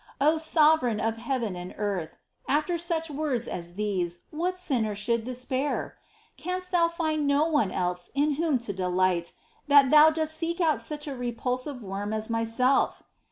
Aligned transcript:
^ 0.01 0.03
O 0.19 0.39
Sovereign 0.39 0.99
of 0.99 1.17
heaven 1.17 1.55
and 1.55 1.75
earth! 1.77 2.17
after 2.47 2.75
such 2.75 3.11
words 3.11 3.47
as 3.47 3.75
these 3.75 4.21
what 4.31 4.55
sinner 4.57 4.95
should 4.95 5.23
despair? 5.23 5.95
Canst 6.37 6.71
Thou 6.71 6.87
find 6.87 7.27
no 7.27 7.45
one 7.45 7.69
else 7.69 8.09
in 8.15 8.33
whom 8.33 8.57
to 8.65 8.73
delight, 8.73 9.33
that 9.67 9.91
Thou 9.91 10.09
dost 10.09 10.33
seek 10.35 10.59
out 10.59 10.81
such 10.81 11.05
a 11.05 11.15
repulsive 11.15 11.83
worm 11.83 12.13
as 12.13 12.31
myself 12.31 13.03